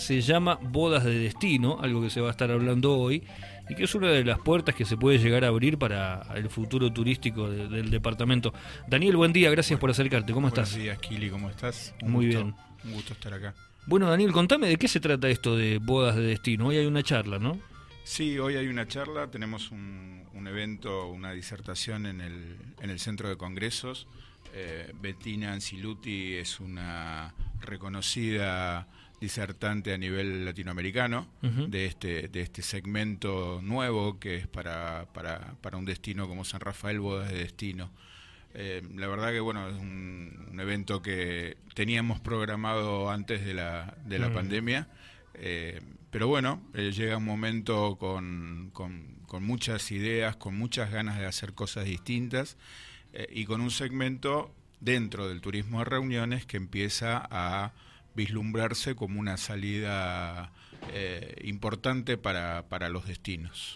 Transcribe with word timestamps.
se 0.00 0.20
llama 0.20 0.58
Bodas 0.60 1.04
de 1.04 1.18
Destino, 1.18 1.78
algo 1.80 2.02
que 2.02 2.10
se 2.10 2.20
va 2.20 2.28
a 2.28 2.30
estar 2.30 2.50
hablando 2.50 2.98
hoy, 2.98 3.22
y 3.68 3.74
que 3.74 3.84
es 3.84 3.94
una 3.94 4.08
de 4.08 4.24
las 4.24 4.38
puertas 4.38 4.74
que 4.74 4.84
se 4.84 4.96
puede 4.96 5.18
llegar 5.18 5.44
a 5.44 5.48
abrir 5.48 5.78
para 5.78 6.26
el 6.34 6.48
futuro 6.48 6.92
turístico 6.92 7.48
del 7.48 7.90
departamento. 7.90 8.52
Daniel, 8.88 9.16
buen 9.16 9.32
día, 9.32 9.50
gracias 9.50 9.78
por 9.78 9.90
acercarte. 9.90 10.32
¿Cómo 10.32 10.48
estás? 10.48 10.70
Buenos 10.70 10.84
días, 10.84 10.98
Kili, 10.98 11.30
¿cómo 11.30 11.50
estás? 11.50 11.94
Muy 12.02 12.26
bien. 12.26 12.54
Un 12.84 12.92
gusto 12.94 13.12
estar 13.12 13.32
acá. 13.34 13.54
Bueno, 13.86 14.08
Daniel, 14.08 14.32
contame 14.32 14.68
de 14.68 14.76
qué 14.76 14.88
se 14.88 15.00
trata 15.00 15.28
esto 15.28 15.56
de 15.56 15.78
Bodas 15.78 16.16
de 16.16 16.22
Destino. 16.22 16.68
Hoy 16.68 16.78
hay 16.78 16.86
una 16.86 17.02
charla, 17.02 17.38
¿no? 17.38 17.58
Sí, 18.02 18.38
hoy 18.38 18.56
hay 18.56 18.66
una 18.66 18.88
charla, 18.88 19.30
tenemos 19.30 19.70
un, 19.70 20.24
evento, 20.48 21.08
una 21.08 21.32
disertación 21.32 22.06
en 22.06 22.20
el, 22.20 22.56
en 22.80 22.90
el 22.90 22.98
Centro 22.98 23.28
de 23.28 23.36
Congresos. 23.36 24.08
Eh, 24.52 24.92
Bettina 25.00 25.52
Anciluti 25.52 26.34
es 26.34 26.58
una 26.58 27.34
reconocida 27.60 28.88
disertante 29.20 29.92
a 29.92 29.98
nivel 29.98 30.44
latinoamericano 30.44 31.28
de, 31.42 31.86
este, 31.86 32.28
de 32.28 32.40
este 32.40 32.62
segmento 32.62 33.60
nuevo 33.62 34.18
que 34.18 34.36
es 34.36 34.46
para, 34.46 35.06
para, 35.12 35.54
para 35.60 35.76
un 35.76 35.84
destino 35.84 36.26
como 36.26 36.44
San 36.44 36.60
Rafael, 36.60 37.00
Bodas 37.00 37.30
de 37.30 37.38
Destino. 37.38 37.90
Eh, 38.54 38.82
la 38.96 39.06
verdad 39.06 39.30
que 39.30 39.40
bueno, 39.40 39.68
es 39.68 39.76
un, 39.76 40.56
evento 40.58 41.02
que 41.02 41.56
teníamos 41.74 42.20
programado 42.20 43.10
antes 43.10 43.44
de 43.44 43.54
la, 43.54 43.96
de 44.04 44.18
la 44.18 44.32
pandemia 44.32 44.88
eh, 45.34 45.80
pero 46.10 46.26
bueno, 46.26 46.60
eh, 46.74 46.90
llega 46.92 47.16
un 47.16 47.24
momento 47.24 47.96
con, 47.96 48.70
con, 48.72 49.18
muchas 49.42 49.92
ideas, 49.92 50.36
con 50.36 50.56
muchas 50.56 50.90
ganas 50.90 51.18
de 51.18 51.26
hacer 51.26 51.54
cosas 51.54 51.84
distintas 51.84 52.56
y 53.30 53.44
con 53.44 53.60
un 53.60 53.70
segmento 53.70 54.52
dentro 54.80 55.28
del 55.28 55.40
turismo 55.40 55.78
de 55.78 55.84
reuniones 55.84 56.46
que 56.46 56.56
empieza 56.56 57.26
a 57.30 57.72
vislumbrarse 58.14 58.94
como 58.94 59.20
una 59.20 59.36
salida 59.36 60.52
importante 61.44 62.16
para, 62.16 62.64
para, 62.68 62.88
los 62.88 63.06
destinos. 63.06 63.74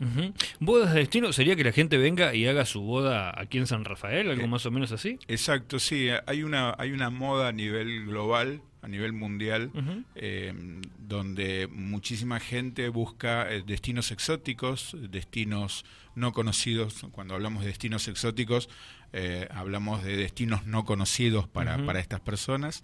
¿Bodas 0.59 0.95
de 0.95 1.01
destino 1.01 1.33
sería 1.33 1.55
que 1.55 1.63
la 1.63 1.71
gente 1.71 1.99
venga 1.99 2.35
y 2.35 2.47
haga 2.47 2.65
su 2.65 2.81
boda 2.81 3.33
aquí 3.39 3.59
en 3.59 3.67
San 3.67 3.85
Rafael, 3.85 4.31
algo 4.31 4.49
más 4.49 4.65
o 4.67 4.71
menos 4.71 4.91
así? 4.91 5.19
Exacto, 5.29 5.79
sí. 5.79 6.09
Hay 6.27 6.43
una, 6.43 6.75
hay 6.79 6.93
una 6.93 7.11
moda 7.11 7.49
a 7.49 7.53
nivel 7.53 8.07
global 8.07 8.63
a 8.85 8.89
nivel 8.89 9.15
mundial, 9.15 9.71
eh, 10.15 10.53
donde 10.99 11.69
muchísima 11.73 12.39
gente 12.39 12.91
busca 12.91 13.51
eh, 13.51 13.63
destinos 13.67 14.11
exóticos, 14.11 14.95
destinos 15.11 15.87
no 16.15 16.35
conocidos. 16.35 17.07
Cuando 17.13 17.35
hablamos 17.35 17.63
de 17.63 17.69
destinos 17.69 18.09
exóticos, 18.09 18.69
eh, 19.15 19.49
hablamos 19.51 20.05
de 20.05 20.19
destinos 20.19 20.67
no 20.67 20.85
conocidos 20.85 21.49
para, 21.49 21.79
para 21.87 21.99
estas 21.99 22.21
personas, 22.21 22.83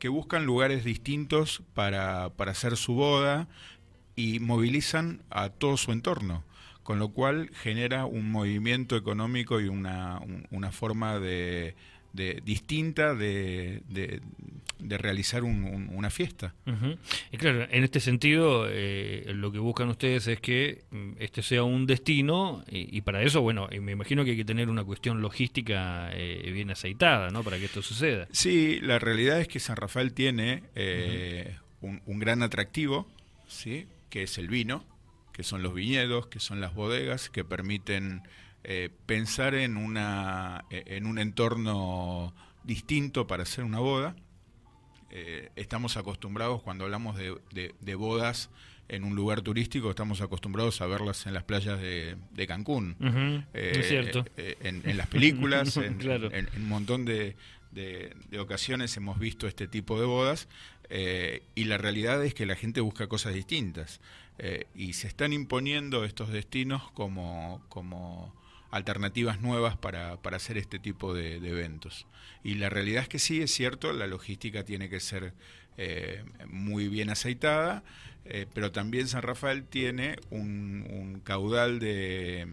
que 0.00 0.08
buscan 0.08 0.44
lugares 0.44 0.82
distintos 0.82 1.62
para, 1.74 2.30
para 2.30 2.50
hacer 2.50 2.76
su 2.76 2.94
boda 2.94 3.46
y 4.16 4.40
movilizan 4.40 5.22
a 5.30 5.50
todo 5.50 5.76
su 5.76 5.92
entorno 5.92 6.42
con 6.82 6.98
lo 6.98 7.10
cual 7.10 7.50
genera 7.54 8.04
un 8.06 8.32
movimiento 8.32 8.96
económico 8.96 9.60
y 9.60 9.68
una, 9.68 10.20
una 10.50 10.72
forma 10.72 11.20
de, 11.20 11.76
de 12.12 12.40
distinta 12.44 13.14
de, 13.14 13.82
de 14.82 14.98
realizar 14.98 15.42
una 15.44 16.10
fiesta. 16.10 16.54
Y 17.30 17.36
claro, 17.36 17.66
en 17.70 17.84
este 17.84 18.00
sentido, 18.00 18.66
eh, 18.68 19.24
lo 19.34 19.52
que 19.52 19.58
buscan 19.58 19.88
ustedes 19.88 20.26
es 20.26 20.40
que 20.40 20.84
mm, 20.90 21.12
este 21.18 21.42
sea 21.42 21.62
un 21.62 21.86
destino 21.86 22.64
y, 22.68 23.00
para 23.02 23.22
eso, 23.22 23.40
bueno, 23.42 23.68
me 23.80 23.92
imagino 23.92 24.24
que 24.24 24.32
hay 24.32 24.36
que 24.36 24.44
tener 24.44 24.68
una 24.68 24.84
cuestión 24.84 25.20
logística 25.20 26.10
eh, 26.12 26.50
bien 26.52 26.70
aceitada, 26.70 27.30
¿no? 27.30 27.42
Para 27.42 27.58
que 27.58 27.66
esto 27.66 27.82
suceda. 27.82 28.28
Sí, 28.32 28.80
la 28.80 28.98
realidad 28.98 29.40
es 29.40 29.48
que 29.48 29.60
San 29.60 29.76
Rafael 29.76 30.12
tiene 30.12 30.64
eh, 30.74 31.56
un, 31.80 32.02
un, 32.06 32.18
gran 32.18 32.42
atractivo, 32.42 33.08
¿sí? 33.48 33.86
Que 34.08 34.22
es 34.24 34.38
el 34.38 34.48
vino, 34.48 34.84
que 35.32 35.42
son 35.42 35.62
los 35.62 35.74
viñedos, 35.74 36.26
que 36.26 36.40
son 36.40 36.60
las 36.60 36.74
bodegas, 36.74 37.30
que 37.30 37.44
permiten 37.44 38.22
pensar 39.06 39.54
en, 39.54 39.76
una, 39.76 40.64
en 40.70 41.06
un 41.06 41.18
entorno 41.18 42.34
distinto 42.64 43.26
para 43.26 43.44
hacer 43.44 43.64
una 43.64 43.78
boda 43.78 44.14
eh, 45.12 45.50
estamos 45.56 45.96
acostumbrados 45.96 46.62
cuando 46.62 46.84
hablamos 46.84 47.16
de, 47.16 47.94
bodas 47.96 48.48
en 48.88 49.02
un 49.02 49.16
lugar 49.16 49.42
turístico, 49.42 49.90
estamos 49.90 50.20
acostumbrados 50.20 50.80
a 50.80 50.86
verlas 50.86 51.26
en 51.26 51.34
las 51.34 51.42
playas 51.42 51.80
de, 51.80 52.46
Cancún. 52.46 52.96
Eh, 53.52 53.72
es 53.76 53.88
cierto. 53.88 54.24
Eh, 54.36 54.56
en, 54.62 54.96
las 54.96 55.08
películas, 55.08 55.76
en, 55.76 56.48
un 56.56 56.68
montón 56.68 57.04
de, 57.04 57.36
ocasiones 58.38 58.96
hemos 58.96 59.18
visto 59.18 59.48
este 59.48 59.66
tipo 59.66 59.98
de 59.98 60.06
bodas 60.06 60.48
y 61.54 61.64
la 61.64 61.78
realidad 61.78 62.24
es 62.24 62.34
que 62.34 62.46
la 62.46 62.56
gente 62.56 62.80
busca 62.80 63.08
cosas 63.08 63.34
distintas 63.34 64.00
y 64.74 64.92
se 64.94 65.08
están 65.08 65.32
imponiendo 65.32 66.04
estos 66.04 66.30
destinos 66.30 66.90
como, 66.92 67.64
como 67.68 68.34
alternativas 68.70 69.40
nuevas 69.40 69.76
para, 69.76 70.16
para 70.22 70.36
hacer 70.36 70.58
este 70.58 70.78
tipo 70.78 71.14
de, 71.14 71.36
eventos. 71.36 72.06
Y 72.42 72.54
la 72.54 72.70
realidad 72.70 73.02
es 73.02 73.08
que 73.08 73.18
sí, 73.18 73.42
es 73.42 73.52
cierto, 73.52 73.92
la 73.92 74.06
logística 74.06 74.64
tiene 74.64 74.88
que 74.88 75.00
ser 75.00 75.34
eh, 75.76 76.24
muy 76.48 76.88
bien 76.88 77.10
aceitada, 77.10 77.82
eh, 78.24 78.46
pero 78.54 78.70
también 78.70 79.08
San 79.08 79.22
Rafael 79.22 79.64
tiene 79.64 80.16
un, 80.30 81.20
caudal 81.24 81.80
de, 81.80 82.46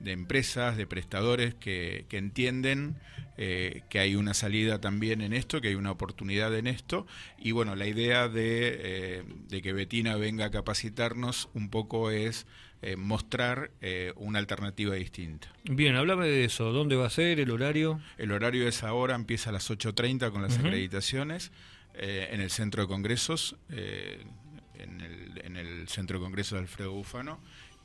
de, 0.00 0.12
empresas, 0.12 0.76
de 0.76 0.86
prestadores 0.86 1.54
que, 1.54 2.04
que 2.08 2.18
entienden 2.18 2.96
eh, 3.36 3.82
que 3.88 3.98
hay 3.98 4.14
una 4.14 4.34
salida 4.34 4.80
también 4.80 5.20
en 5.20 5.32
esto, 5.32 5.60
que 5.60 5.68
hay 5.68 5.74
una 5.74 5.90
oportunidad 5.90 6.54
en 6.56 6.66
esto. 6.66 7.06
Y 7.38 7.52
bueno, 7.52 7.74
la 7.74 7.86
idea 7.86 8.28
de, 8.28 9.24
de 9.48 9.62
que 9.62 9.72
Betina 9.72 10.16
venga 10.16 10.46
a 10.46 10.50
capacitarnos 10.50 11.48
un 11.54 11.70
poco 11.70 12.10
es 12.10 12.46
eh, 12.86 12.96
mostrar 12.96 13.70
eh, 13.80 14.12
una 14.16 14.38
alternativa 14.38 14.94
distinta. 14.94 15.50
Bien, 15.64 15.96
háblame 15.96 16.28
de 16.28 16.44
eso. 16.44 16.70
¿Dónde 16.70 16.96
va 16.96 17.06
a 17.06 17.10
ser 17.10 17.40
el 17.40 17.50
horario? 17.50 17.98
El 18.18 18.30
horario 18.30 18.68
es 18.68 18.82
ahora, 18.82 19.14
empieza 19.14 19.48
a 19.48 19.54
las 19.54 19.70
8.30 19.70 20.30
con 20.30 20.42
las 20.42 20.58
acreditaciones 20.58 21.50
eh, 21.94 22.28
en 22.30 22.42
el 22.42 22.50
Centro 22.50 22.82
de 22.82 22.88
Congresos, 22.88 23.56
en 23.70 25.00
el, 25.00 25.40
en, 25.42 25.56
el, 25.56 25.88
Centro 25.88 26.18
de 26.18 26.24
Congresos 26.24 26.58
de 26.58 26.58
Alfredo 26.58 26.92
Bufano, 26.92 27.40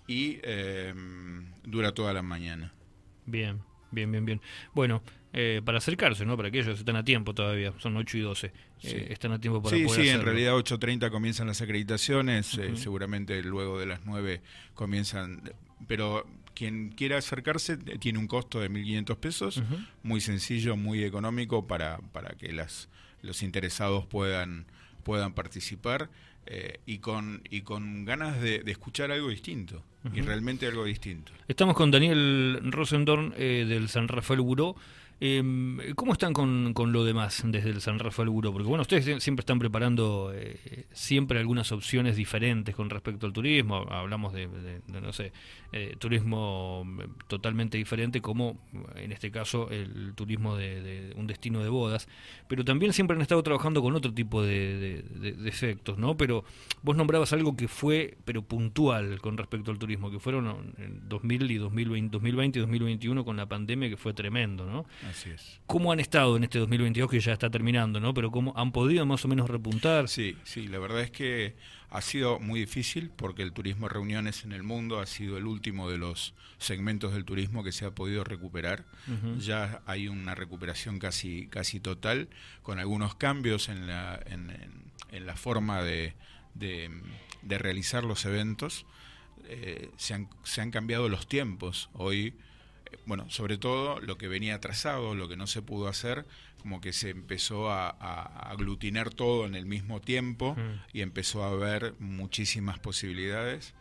y 0.05 0.39
dura 1.63 1.93
toda 1.93 2.11
la 2.11 2.21
mañana. 2.21 2.73
Bien, 3.25 3.61
bien, 3.91 4.11
bien, 4.11 4.25
bien. 4.25 4.41
Bueno, 4.73 5.01
eh, 5.31 5.61
para 5.63 5.77
acercarse, 5.77 6.25
¿no? 6.25 6.35
Para 6.35 6.49
aquellos 6.49 6.79
están 6.79 6.95
a 6.95 7.03
tiempo 7.03 7.35
todavía, 7.35 7.71
son 7.77 7.95
8 7.97 8.17
y 8.17 8.21
12. 8.21 8.51
Eh, 8.83 9.07
están 9.11 9.31
a 9.31 9.39
tiempo 9.39 9.61
para 9.61 9.75
sí, 9.75 9.85
Sí, 9.89 10.09
en 10.09 10.23
realidad 10.23 10.53
8.30 10.53 11.11
comienzan 11.11 11.47
las 11.47 11.61
acreditaciones, 11.61 12.57
eh, 12.57 12.75
seguramente 12.75 13.41
luego 13.43 13.79
de 13.79 13.85
las 13.85 14.05
9 14.05 14.41
comienzan, 14.73 15.53
pero 15.87 16.25
quien 16.55 16.89
quiera 16.89 17.17
acercarse 17.17 17.77
tiene 17.77 18.17
un 18.17 18.27
costo 18.27 18.59
de 18.59 18.71
1.500 18.71 19.17
pesos, 19.17 19.63
muy 20.01 20.19
sencillo, 20.19 20.75
muy 20.75 21.03
económico 21.03 21.67
para, 21.67 21.99
para 22.11 22.35
que 22.35 22.51
las, 22.51 22.89
los 23.21 23.43
interesados 23.43 24.07
puedan, 24.07 24.65
puedan 25.03 25.33
participar. 25.33 26.09
Eh, 26.51 26.79
y, 26.87 26.97
con, 26.97 27.43
y 27.51 27.61
con 27.61 28.05
ganas 28.05 28.41
de, 28.41 28.63
escuchar 28.65 29.11
algo 29.11 29.29
distinto, 29.29 29.83
y 30.11 30.21
realmente 30.21 30.65
algo 30.65 30.83
distinto. 30.83 31.31
Estamos 31.47 31.75
con 31.75 31.91
Daniel 31.91 32.59
Rosendorn 32.63 33.35
eh, 33.37 33.67
del 33.69 33.87
San 33.87 34.07
Rafael 34.07 34.41
Buró. 34.41 34.75
Eh, 35.21 35.43
¿Cómo 35.95 36.13
están 36.13 36.31
con, 36.31 36.73
con, 36.73 36.93
lo 36.93 37.03
demás 37.03 37.41
desde 37.45 37.69
el 37.71 37.81
San 37.81 37.99
Rafael 37.99 38.29
Buró? 38.29 38.53
Porque 38.53 38.69
bueno, 38.69 38.83
ustedes 38.83 39.21
siempre 39.21 39.41
están 39.41 39.59
preparando 39.59 40.31
eh, 40.33 40.85
siempre 40.93 41.39
algunas 41.39 41.73
opciones 41.73 42.15
diferentes 42.15 42.73
con 42.73 42.89
respecto 42.89 43.25
al 43.25 43.33
turismo. 43.33 43.85
Hablamos 43.89 44.31
de, 44.31 44.47
no 44.87 45.11
sé, 45.11 45.33
eh, 45.73 45.95
turismo 45.99 46.87
totalmente 47.27 47.77
diferente 47.77 48.21
como 48.21 48.57
en 48.95 49.11
este 49.11 49.29
caso 49.29 49.69
el 49.69 50.13
turismo 50.15 50.55
de, 50.55 51.13
un 51.17 51.27
destino 51.27 51.61
de 51.63 51.69
bodas. 51.69 52.07
Pero 52.47 52.63
también 52.63 52.93
siempre 52.93 53.15
han 53.15 53.21
estado 53.21 53.43
trabajando 53.43 53.81
con 53.81 53.95
otro 53.95 54.13
tipo 54.13 54.41
de, 54.41 55.03
efectos, 55.45 55.97
¿no? 55.97 56.15
Pero 56.15 56.45
vos 56.81 56.95
nombrabas 56.95 57.33
algo 57.33 57.57
que 57.57 57.67
fue, 57.67 58.17
pero 58.23 58.41
puntual 58.41 59.19
con 59.19 59.37
respecto 59.37 59.71
al 59.71 59.79
turismo, 59.79 60.11
que 60.11 60.19
fueron 60.19 60.73
en 60.77 61.09
2000 61.09 61.51
y 61.51 61.57
2020, 61.57 62.11
2020 62.13 62.59
y 62.59 62.61
2021 62.61 63.25
con 63.25 63.35
la 63.35 63.47
pandemia 63.47 63.89
que 63.89 63.97
fue 63.97 64.13
tremendo, 64.13 64.65
¿no? 64.65 64.85
Así 65.09 65.31
es. 65.31 65.59
¿Cómo 65.65 65.91
han 65.91 65.99
estado 65.99 66.37
en 66.37 66.43
este 66.43 66.59
2022 66.59 67.09
que 67.09 67.19
ya 67.19 67.33
está 67.33 67.49
terminando, 67.49 67.99
¿no? 67.99 68.13
Pero 68.13 68.31
cómo 68.31 68.53
han 68.55 68.71
podido 68.71 69.05
más 69.05 69.25
o 69.25 69.27
menos 69.27 69.49
repuntar. 69.49 70.07
Sí, 70.07 70.37
sí, 70.43 70.67
la 70.67 70.79
verdad 70.79 71.01
es 71.01 71.11
que 71.11 71.55
ha 71.89 72.01
sido 72.01 72.39
muy 72.39 72.59
difícil 72.59 73.09
porque 73.15 73.41
el 73.41 73.51
turismo 73.51 73.87
de 73.87 73.93
reuniones 73.93 74.43
en 74.43 74.51
el 74.51 74.63
mundo 74.63 74.99
ha 74.99 75.05
sido 75.07 75.37
el 75.37 75.45
último 75.45 75.89
de 75.89 75.97
los 75.97 76.35
segmentos 76.59 77.13
del 77.13 77.25
turismo 77.25 77.63
que 77.63 77.71
se 77.71 77.85
ha 77.85 77.91
podido 77.91 78.23
recuperar. 78.23 78.85
Ya 79.39 79.81
hay 79.85 80.07
una 80.07 80.35
recuperación 80.35 80.99
casi, 80.99 81.47
casi 81.47 81.79
total, 81.79 82.29
con 82.61 82.77
algunos 82.77 83.15
cambios 83.15 83.69
en 83.69 83.87
la, 83.87 84.19
en, 84.27 85.25
la 85.25 85.35
forma 85.35 85.81
de, 85.81 86.13
de, 86.53 87.57
realizar 87.57 88.03
los 88.03 88.25
eventos. 88.25 88.85
Eh, 89.45 89.89
se, 89.97 90.13
han, 90.13 90.29
se 90.43 90.61
han 90.61 90.69
cambiado 90.69 91.09
los 91.09 91.27
tiempos. 91.27 91.89
Hoy 91.93 92.35
bueno, 93.05 93.29
sobre 93.29 93.57
todo 93.57 93.99
lo 93.99 94.17
que 94.17 94.27
venía 94.27 94.55
atrasado, 94.55 95.15
lo 95.15 95.27
que 95.27 95.35
no 95.35 95.47
se 95.47 95.61
pudo 95.61 95.87
hacer, 95.87 96.25
como 96.61 96.81
que 96.81 96.93
se 96.93 97.09
empezó 97.09 97.71
a, 97.71 97.89
aglutinar 98.51 99.09
todo 99.09 99.45
en 99.45 99.55
el 99.55 99.65
mismo 99.65 100.01
tiempo 100.01 100.55
y 100.93 101.01
empezó 101.01 101.43
a 101.43 101.49
haber 101.49 101.95
muchísimas 101.99 102.79
posibilidades. 102.79 103.73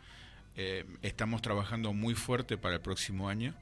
Eh, 0.55 0.85
estamos 1.01 1.41
trabajando 1.41 1.93
muy 1.93 2.15
fuerte 2.15 2.57
para 2.57 2.75
el 2.75 2.81
próximo 2.81 3.29
año. 3.29 3.53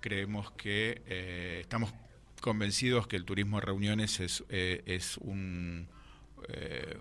Creemos 0.00 0.50
que 0.52 1.02
eh, 1.06 1.58
estamos 1.60 1.92
convencidos 2.40 3.06
que 3.06 3.16
el 3.16 3.24
turismo 3.24 3.58
de 3.58 3.66
reuniones 3.66 4.20
es, 4.20 4.44
eh, 4.48 4.82
es 4.86 5.16
un, 5.18 5.88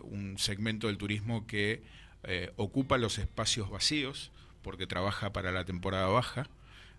un 0.03 0.37
segmento 0.37 0.87
del 0.87 0.97
turismo 0.97 1.45
que 1.45 1.83
ocupa 2.55 2.97
los 2.97 3.19
espacios 3.19 3.69
vacíos 3.69 4.31
porque 4.63 4.87
trabaja 4.87 5.31
para 5.31 5.51
la 5.51 5.63
temporada 5.63 6.07
baja 6.07 6.49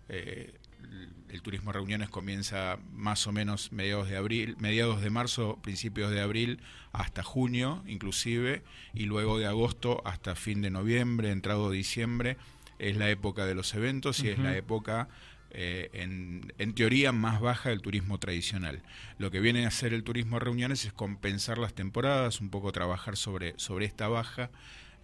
el 0.09 1.41
turismo 1.41 1.71
reuniones 1.71 2.09
comienza 2.09 2.79
más 2.93 3.27
o 3.27 3.31
menos 3.31 3.71
mediados 3.71 4.09
de 4.09 4.17
abril, 4.17 4.55
mediados 4.59 5.01
de 5.01 5.09
marzo, 5.09 5.59
principios 5.61 6.11
de 6.11 6.21
abril 6.21 6.59
hasta 6.93 7.23
junio 7.23 7.83
inclusive 7.87 8.63
y 8.93 9.05
luego 9.05 9.37
de 9.37 9.45
agosto 9.45 10.01
hasta 10.05 10.35
fin 10.35 10.61
de 10.61 10.69
noviembre, 10.69 11.31
entrado 11.31 11.69
diciembre 11.69 12.37
es 12.79 12.95
la 12.97 13.09
época 13.09 13.45
de 13.45 13.55
los 13.55 13.73
eventos 13.73 14.23
y 14.23 14.29
es 14.29 14.39
la 14.39 14.55
época 14.55 15.09
eh, 15.51 15.89
en, 15.93 16.53
en, 16.57 16.73
teoría 16.75 17.11
más 17.11 17.39
baja 17.39 17.69
del 17.69 17.81
turismo 17.81 18.19
tradicional. 18.19 18.83
Lo 19.17 19.31
que 19.31 19.39
viene 19.39 19.65
a 19.65 19.69
hacer 19.69 19.93
el 19.93 20.03
turismo 20.03 20.39
reuniones 20.39 20.85
es 20.85 20.93
compensar 20.93 21.57
las 21.57 21.73
temporadas, 21.73 22.41
un 22.41 22.49
poco 22.49 22.71
trabajar 22.71 23.17
sobre, 23.17 23.53
sobre 23.57 23.85
esta 23.85 24.07
baja 24.07 24.51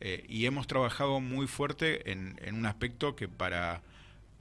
eh, 0.02 0.24
y 0.28 0.46
hemos 0.46 0.68
trabajado 0.68 1.20
muy 1.20 1.48
fuerte 1.48 2.12
en, 2.12 2.40
en 2.44 2.56
un 2.56 2.66
aspecto 2.66 3.16
que 3.16 3.28
para 3.28 3.82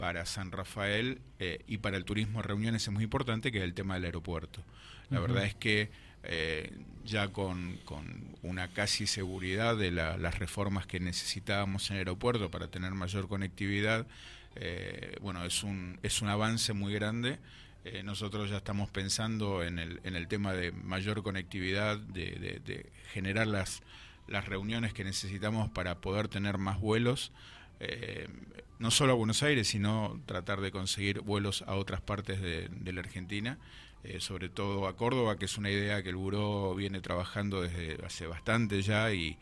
para 0.03 0.27
San 0.27 0.51
Rafael 0.51 1.21
eh, 1.39 1.63
y 1.69 1.79
para 1.79 1.97
el 1.97 2.05
turismo 2.05 2.43
de 2.43 2.49
reuniones 2.49 2.83
es 2.83 2.93
muy 2.93 3.05
importante, 3.05 3.53
que 3.53 3.59
es 3.59 3.65
el 3.65 3.73
tema 3.73 3.95
del 3.95 4.07
aeropuerto. 4.07 4.61
La 5.11 5.21
verdad 5.21 5.45
es 5.45 5.55
que 5.55 5.93
eh, 6.25 6.73
ya 7.05 7.29
con, 7.29 7.79
una 8.43 8.67
casi 8.67 9.07
seguridad 9.07 9.77
de 9.77 9.93
las 9.93 10.41
reformas 10.41 10.89
que 10.89 10.99
necesitábamos 10.99 11.89
en 11.89 11.99
el 11.99 12.01
aeropuerto 12.01 12.51
para 12.51 12.67
tener 12.67 12.91
mayor 12.95 13.29
conectividad, 13.29 14.09
eh, 14.57 15.15
bueno, 15.21 15.45
es 15.45 15.63
un, 15.63 16.01
es 16.03 16.21
un 16.21 16.31
avance 16.31 16.73
muy 16.73 16.93
grande. 16.93 17.39
nosotros 18.03 18.51
ya 18.51 18.57
estamos 18.57 18.91
pensando 18.91 19.63
en 19.63 19.79
el, 19.79 20.01
en 20.03 20.17
el 20.17 20.27
tema 20.27 20.53
de 20.53 20.73
mayor 20.73 21.23
conectividad, 21.23 21.97
de, 21.97 22.61
de 22.65 22.91
generar 23.13 23.47
las, 23.47 23.85
las 24.27 24.47
reuniones 24.47 24.95
que 24.95 25.05
necesitamos 25.05 25.71
para 25.71 26.01
poder 26.01 26.27
tener 26.27 26.59
más 26.59 26.81
vuelos 26.81 27.31
eh, 27.81 28.29
no 28.79 28.91
solo 28.91 29.13
a 29.13 29.17
Buenos 29.17 29.43
Aires, 29.43 29.69
sino 29.69 30.21
tratar 30.27 30.61
de 30.61 30.73
conseguir 30.73 31.21
vuelos 31.21 31.63
a 31.67 31.75
otras 31.75 32.01
partes 32.01 32.41
de, 32.41 32.69
la 32.93 33.01
Argentina, 33.01 33.59
eh, 34.03 34.21
sobre 34.21 34.49
todo 34.49 34.89
a 34.89 34.97
Córdoba, 34.97 35.39
que 35.39 35.45
es 35.45 35.57
una 35.57 35.71
idea 35.71 36.03
que 36.03 36.09
el 36.09 36.17
Buró 36.17 36.75
viene 36.75 37.01
trabajando 37.01 37.63
desde 37.63 38.05
hace 38.05 38.27
bastante 38.27 38.83
ya 38.83 39.13
y, 39.13 39.39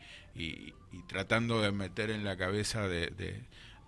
tratando 1.07 1.61
de 1.61 1.71
meter 1.71 2.11
en 2.11 2.23
la 2.23 2.37
cabeza 2.37 2.87
de, 2.87 3.43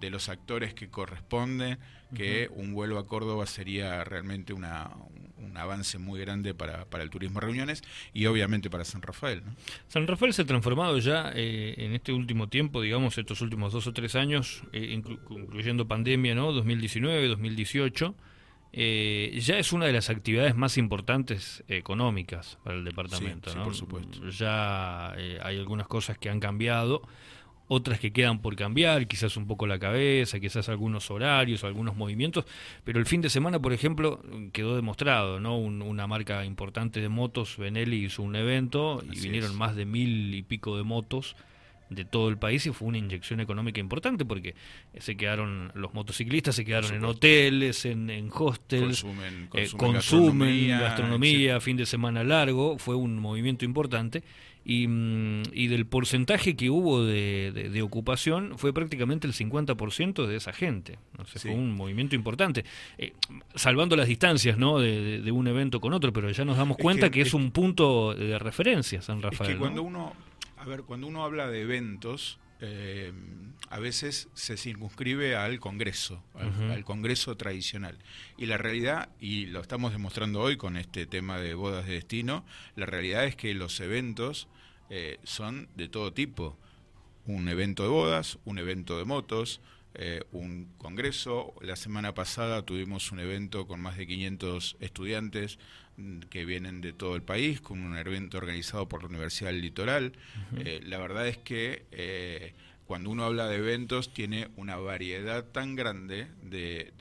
los 0.10 0.30
actores 0.30 0.74
que 0.74 0.90
corresponden 0.90 1.80
que 2.14 2.50
un 2.54 2.74
vuelo 2.74 3.00
a 3.00 3.08
Córdoba 3.08 3.46
sería 3.46 4.04
realmente 4.04 4.54
una, 4.54 4.92
un 5.38 5.58
avance 5.58 5.98
muy 5.98 6.20
grande 6.20 6.54
para, 6.54 6.86
para 6.86 7.04
el 7.04 7.10
turismo 7.10 7.40
reuniones 7.40 7.84
y 8.14 8.26
obviamente 8.26 8.70
para 8.70 8.86
San 8.86 9.02
Rafael. 9.02 9.44
San 9.88 10.08
Rafael 10.08 10.34
se 10.34 10.44
ha 10.44 10.46
transformado 10.46 10.98
ya 11.00 11.32
eh, 11.36 11.76
en 11.78 11.94
este 11.94 12.14
último 12.14 12.50
tiempo, 12.50 12.82
digamos, 12.82 13.18
estos 13.18 13.42
últimos 13.42 13.74
dos 13.74 13.88
o 13.88 13.94
tres 13.94 14.16
años, 14.16 14.64
eh, 14.72 14.94
incluyendo 14.94 15.88
pandemia, 15.88 16.36
¿no? 16.36 16.52
2019, 16.52 17.28
2018. 17.28 18.16
Eh, 18.76 19.40
ya 19.40 19.60
es 19.60 19.72
una 19.72 19.86
de 19.86 19.94
las 19.94 20.10
actividades 20.10 20.56
más 20.56 20.80
importantes 20.80 21.64
económicas 21.68 22.58
para 22.64 22.76
el 22.76 22.84
departamento. 22.84 23.52
Sí, 23.52 23.58
por 23.64 23.76
supuesto. 23.76 24.28
Ya 24.30 25.12
hay 25.12 25.60
algunas 25.60 25.88
cosas 25.88 26.18
que 26.18 26.30
han 26.30 26.40
cambiado 26.40 27.04
otras 27.68 28.00
que 28.00 28.12
quedan 28.12 28.40
por 28.40 28.56
cambiar, 28.56 29.08
quizás 29.08 29.38
un 29.38 29.48
poco 29.48 29.68
la 29.68 29.80
cabeza, 29.80 30.40
quizás 30.40 30.70
algunos 30.70 31.10
horarios, 31.12 31.64
algunos 31.64 31.96
movimientos, 31.96 32.46
pero 32.84 33.00
el 33.00 33.06
fin 33.06 33.22
de 33.22 33.30
semana, 33.30 33.60
por 33.60 33.74
ejemplo, 33.74 34.22
quedó 34.52 34.76
demostrado, 34.76 35.40
¿no? 35.40 35.58
una 35.58 36.08
marca 36.08 36.46
importante 36.46 37.00
de 37.02 37.10
motos, 37.10 37.58
Benelli 37.58 38.06
hizo 38.06 38.22
un 38.24 38.36
evento 38.36 39.04
y 39.10 39.20
vinieron 39.20 39.56
más 39.56 39.76
de 39.76 39.86
mil 39.86 40.34
y 40.36 40.44
pico 40.44 40.78
de 40.78 40.84
motos 40.84 41.36
de 41.96 42.06
todo 42.06 42.30
el 42.30 42.38
país 42.38 42.66
y 42.66 42.72
fue 42.72 42.88
una 42.88 42.98
inyección 42.98 43.40
económica 43.40 43.80
importante 43.80 44.26
porque 44.26 44.56
se 44.98 45.16
quedaron 45.16 45.72
los 45.76 45.94
motociclistas 45.94 46.56
se 46.56 46.66
quedaron 46.66 46.94
en 46.94 47.06
hoteles, 47.06 47.86
en, 47.86 48.10
en 48.10 48.30
hostels, 48.32 49.06
consumen, 49.78 50.50
eh, 50.50 50.68
gastronomía, 50.68 51.60
fin 51.60 51.78
de 51.78 51.86
semana 51.86 52.24
largo, 52.24 52.78
fue 52.78 52.96
un 52.96 53.20
movimiento 53.20 53.66
importante 53.66 54.24
y, 54.66 54.88
mm, 54.88 55.44
y 55.52 55.68
del 55.68 55.86
porcentaje 55.86 56.56
que 56.56 56.70
hubo 56.70 57.04
de, 57.04 57.52
de, 57.52 57.82
ocupación 57.82 58.58
fue 58.58 58.74
prácticamente 58.74 59.28
el 59.28 59.34
50% 59.34 60.26
de 60.26 60.36
esa 60.36 60.54
gente. 60.54 60.98
¿no? 61.18 61.26
Fue 61.26 61.52
un 61.52 61.76
movimiento 61.76 62.16
importante, 62.16 62.64
eh, 62.98 63.14
salvando 63.56 63.96
las 63.96 64.08
distancias 64.08 64.58
¿no? 64.58 64.80
De, 64.80 65.22
de, 65.22 65.32
un 65.32 65.48
evento 65.48 65.82
con 65.82 65.94
otro, 65.94 66.14
pero 66.14 66.30
ya 66.32 66.46
nos 66.46 66.58
damos 66.58 66.78
cuenta 66.78 67.10
que, 67.10 67.22
es, 67.22 67.34
un 67.34 67.52
punto 67.52 68.14
de 68.14 68.40
referencia 68.40 69.02
San 69.02 69.22
Rafael. 69.22 69.50
Es 69.50 69.56
que 69.56 69.60
cuando 69.60 69.84
uno, 69.84 70.14
a 70.64 70.66
ver, 70.66 70.84
cuando 70.84 71.08
uno 71.08 71.26
habla 71.26 71.50
de 71.50 71.62
eventos, 71.62 72.40
eh, 72.62 73.12
a 73.70 73.80
veces 73.80 74.30
se 74.34 74.56
circunscribe 74.56 75.36
al 75.36 75.60
Congreso, 75.60 76.24
al, 76.36 76.86
Congreso 76.86 77.36
tradicional. 77.36 78.00
Y 78.38 78.46
la 78.46 78.58
realidad, 78.58 79.10
y 79.20 79.48
lo 79.48 79.60
estamos 79.60 79.92
demostrando 79.92 80.40
hoy 80.40 80.56
con 80.56 80.78
este 80.78 81.06
tema 81.06 81.38
de 81.38 81.54
bodas 81.54 81.86
de 81.86 81.96
destino, 81.96 82.46
la 82.78 82.86
realidad 82.86 83.26
es 83.26 83.36
que 83.36 83.54
los 83.54 83.78
eventos 83.82 84.48
eh, 84.90 85.20
son 85.24 85.68
de 85.76 85.90
todo 85.90 86.14
tipo. 86.14 86.58
Un 87.26 87.50
evento 87.50 87.84
de 87.84 87.90
bodas, 87.90 88.40
un 88.46 88.58
evento 88.58 88.98
de 88.98 89.04
motos, 89.04 89.60
eh, 89.96 90.24
un 90.32 90.74
congreso. 90.78 91.54
La 91.62 91.76
semana 91.76 92.14
pasada 92.14 92.64
tuvimos 92.64 93.12
un 93.12 93.20
evento 93.20 93.68
con 93.68 93.80
más 93.80 93.98
de 93.98 94.08
500 94.08 94.78
estudiantes 94.80 95.60
mm, 95.98 96.22
que 96.22 96.46
vienen 96.46 96.82
de 96.82 96.94
todo 96.94 97.16
el 97.16 97.22
país, 97.22 97.62
con 97.62 97.80
un 97.84 97.96
evento 97.98 98.38
organizado 98.38 98.90
por 98.90 99.04
la 99.04 99.10
Universidad 99.10 99.52
del 99.52 99.62
Litoral. 99.62 100.14
Eh, 100.58 100.82
la 100.84 100.98
verdad 100.98 101.28
es 101.28 101.38
que 101.38 101.86
eh, 101.92 102.54
cuando 102.86 103.12
uno 103.12 103.26
habla 103.26 103.48
de 103.48 103.58
eventos 103.58 104.14
tiene 104.14 104.50
una 104.56 104.78
variedad 104.78 105.46
tan 105.46 105.76
grande 105.76 106.28
de, 106.42 106.92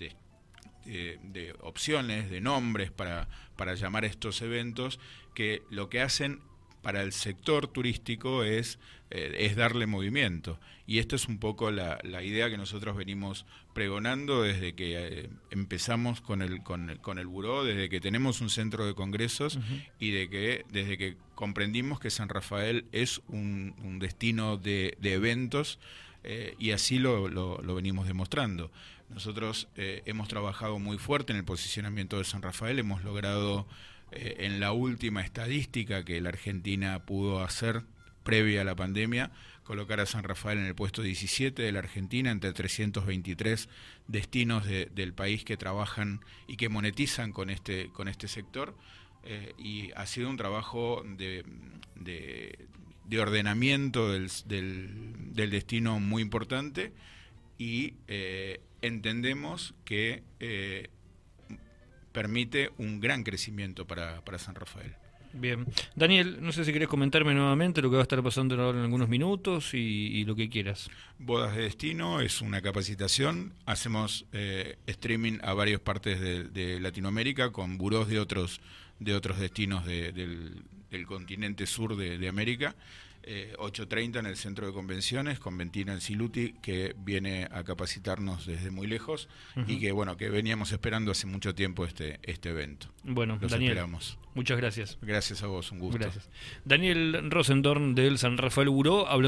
de, 0.85 1.55
opciones, 1.61 2.31
de 2.31 2.41
nombres 2.41 2.91
para, 2.91 3.29
para 3.57 3.75
llamar 3.75 4.05
estos 4.05 4.43
eventos, 4.43 5.01
que 5.35 5.63
lo 5.71 5.89
que 5.89 6.03
hacen 6.03 6.41
para 6.83 7.03
el 7.03 7.13
sector 7.13 7.69
turístico 7.69 8.43
es, 8.45 8.79
eh, 9.11 9.37
es 9.39 9.57
darle 9.57 9.87
movimiento. 9.87 10.59
Y 10.87 10.99
esto 10.99 11.17
es 11.17 11.29
un 11.29 11.39
poco 11.39 11.71
la, 11.71 11.99
la 12.03 12.23
idea 12.23 12.51
que 12.51 12.59
nosotros 12.59 12.97
venimos 12.97 13.47
pregonando 13.73 14.43
desde 14.43 14.75
que 14.75 14.97
eh, 14.97 15.31
empezamos 15.51 16.21
con 16.21 16.43
el, 16.43 16.63
con, 16.63 16.91
el, 16.91 16.99
con 16.99 17.19
el 17.19 17.29
buró, 17.29 17.65
desde 17.65 17.89
que 17.89 18.01
tenemos 18.01 18.41
un 18.41 18.51
centro 18.51 18.85
de 18.85 18.95
congresos 18.95 19.59
y 20.01 20.11
de 20.11 20.29
que 20.29 20.67
desde 20.71 20.99
que 20.99 21.17
comprendimos 21.35 22.01
que 22.01 22.11
San 22.11 22.29
Rafael 22.29 22.85
es 22.93 23.23
un, 23.29 23.75
un 23.83 24.01
destino 24.01 24.57
de, 24.57 24.97
de 25.01 25.15
eventos 25.15 25.79
eh, 26.25 26.55
y 26.59 26.73
así 26.73 26.99
lo, 26.99 27.29
lo, 27.29 27.63
lo, 27.63 27.75
venimos 27.75 28.07
demostrando. 28.07 28.71
Nosotros 29.09 29.69
hemos 29.77 30.27
trabajado 30.29 30.79
muy 30.79 30.97
fuerte 30.97 31.35
en 31.35 31.39
el 31.39 31.45
posicionamiento 31.45 32.17
de 32.17 32.25
San 32.25 32.41
Rafael, 32.41 32.79
hemos 32.79 33.05
logrado 33.05 33.67
eh, 34.13 34.37
en 34.47 34.61
la 34.61 34.73
última 34.73 35.23
estadística 35.23 36.05
que 36.05 36.21
la 36.21 36.31
Argentina 36.31 37.05
pudo 37.05 37.43
hacer 37.43 37.83
previa 38.23 38.61
a 38.61 38.65
la 38.65 38.77
pandemia, 38.77 39.33
colocar 39.65 40.01
a 40.01 40.07
San 40.07 40.25
Rafael 40.25 40.59
en 40.59 40.67
el 40.67 40.75
puesto 40.75 41.03
17 41.03 41.63
de 41.63 41.73
la 41.73 41.81
Argentina 41.81 42.31
entre 42.31 42.53
323 42.53 43.69
destinos 44.09 44.67
del 44.67 45.15
país 45.15 45.45
que 45.45 45.57
trabajan 45.57 46.21
y 46.47 46.57
que 46.57 46.69
monetizan 46.69 47.33
con 47.33 47.51
este, 47.51 47.89
con 47.91 48.09
este 48.09 48.29
sector. 48.29 48.77
Eh, 49.25 49.55
y 49.57 49.91
ha 49.93 50.07
sido 50.07 50.29
un 50.31 50.37
trabajo 50.37 51.05
de, 51.05 51.45
de, 51.95 53.21
ordenamiento 53.21 54.13
del, 54.13 54.31
del, 54.47 55.51
destino 55.51 56.01
muy 56.01 56.23
importante 56.23 56.93
y 57.57 57.95
eh, 58.09 58.61
entendemos 58.81 59.75
que 59.85 60.25
permite 62.13 62.71
un 62.79 63.01
gran 63.01 63.25
crecimiento 63.25 63.87
para, 63.87 64.25
para 64.25 64.39
San 64.39 64.55
Rafael. 64.55 64.95
Bien. 65.33 65.67
Daniel, 65.97 66.39
no 66.41 66.53
sé 66.53 66.65
si 66.65 66.73
querés 66.73 66.89
comentarme 66.89 67.35
nuevamente 67.35 67.81
lo 67.81 67.89
que 67.89 67.97
va 67.97 68.03
a 68.03 68.05
estar 68.05 68.23
pasando 68.23 68.61
ahora 68.61 68.79
en 68.79 68.85
algunos 68.85 69.09
minutos 69.09 69.73
y, 69.73 70.25
lo 70.25 70.37
que 70.37 70.49
quieras. 70.49 70.91
Bodas 71.19 71.57
de 71.57 71.63
Destino 71.63 72.21
es 72.21 72.43
una 72.43 72.61
capacitación. 72.61 73.55
Hacemos 73.65 74.27
eh, 74.33 74.77
streaming 74.87 75.39
a 75.43 75.55
varias 75.55 75.81
partes 75.81 76.21
de, 76.21 76.81
Latinoamérica 76.81 77.51
con 77.51 77.79
burós 77.79 78.09
de 78.09 78.19
otros 78.19 78.61
de 79.05 79.15
otros 79.15 79.39
destinos 79.39 79.85
del, 79.85 80.65
continente 81.07 81.67
sur 81.67 81.97
de, 81.97 82.29
América. 82.29 82.75
8.30 83.25 84.19
en 84.19 84.27
el 84.27 84.37
centro 84.37 84.67
de 84.67 84.73
convenciones 84.73 85.39
con 85.39 85.57
Ventina 85.57 86.01
Siluti 86.01 86.55
que 86.55 86.97
viene 86.99 87.47
a 87.53 87.63
capacitarnos 87.63 88.47
desde 88.47 88.73
muy 88.73 88.89
lejos 88.89 89.29
y 89.69 89.79
que 89.79 89.93
bueno 89.93 90.17
que 90.17 90.29
veníamos 90.29 90.73
esperando 90.73 91.13
hace 91.13 91.29
mucho 91.29 91.55
tiempo 91.55 91.85
este 91.85 92.19
este 92.25 92.49
evento. 92.49 92.89
Bueno, 93.05 93.39
Los 93.41 93.53
Daniel, 93.53 93.73
esperamos. 93.73 94.19
muchas 94.35 94.59
gracias. 94.59 94.99
Gracias 95.03 95.45
a 95.45 95.47
vos, 95.47 95.71
un 95.71 95.79
gusto. 95.79 96.01
Gracias. 96.01 96.29
Daniel 96.65 97.31
Rosendorn 97.31 97.95
del 97.95 98.19
San 98.19 98.39
Rafael 98.39 98.71
Buró 98.71 99.09